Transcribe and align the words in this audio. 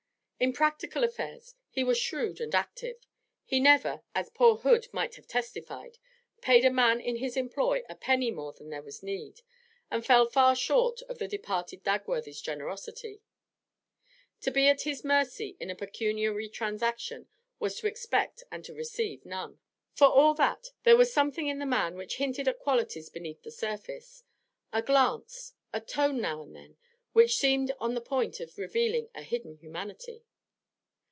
In 0.43 0.53
practical 0.53 1.03
affairs 1.03 1.53
he 1.69 1.83
was 1.83 1.99
shrewd 1.99 2.41
and 2.41 2.55
active; 2.55 2.97
he 3.45 3.59
never 3.59 4.01
as 4.15 4.31
poor 4.31 4.55
Hood 4.55 4.87
might 4.91 5.13
have 5.13 5.27
testified 5.27 5.99
paid 6.41 6.65
a 6.65 6.71
man 6.71 6.99
in 6.99 7.17
his 7.17 7.37
employ 7.37 7.83
a 7.87 7.93
penny 7.93 8.31
more 8.31 8.51
than 8.51 8.71
there 8.71 8.81
was 8.81 9.03
need, 9.03 9.41
and 9.91 10.03
fell 10.03 10.25
far 10.25 10.55
short 10.55 11.03
of 11.03 11.19
the 11.19 11.27
departed 11.27 11.83
Dagworthy's 11.83 12.41
generosity; 12.41 13.21
to 14.39 14.49
be 14.49 14.67
at 14.67 14.81
his 14.81 15.03
mercy 15.03 15.57
in 15.59 15.69
a 15.69 15.75
pecuniary 15.75 16.49
transaction 16.49 17.27
was 17.59 17.77
to 17.77 17.85
expect 17.85 18.43
and 18.51 18.65
to 18.65 18.73
receive 18.73 19.23
none. 19.23 19.59
For 19.93 20.07
all 20.07 20.33
that, 20.33 20.71
there 20.81 20.97
was 20.97 21.13
something 21.13 21.45
in 21.49 21.59
the 21.59 21.67
man 21.67 21.93
which 21.95 22.17
hinted 22.17 22.47
at 22.47 22.57
qualities 22.57 23.09
beneath 23.11 23.43
the 23.43 23.51
surface; 23.51 24.23
a 24.73 24.81
glance, 24.81 25.53
a 25.71 25.79
tone, 25.79 26.19
now 26.19 26.41
and 26.41 26.55
then, 26.55 26.77
which 27.13 27.37
seemed 27.37 27.73
on 27.79 27.93
the 27.93 28.01
point 28.01 28.39
of 28.39 28.57
revealing 28.57 29.07
a 29.13 29.21
hidden 29.21 29.57
humanity. 29.57 30.23